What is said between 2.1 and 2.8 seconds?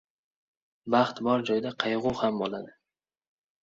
ham bo‘ladi.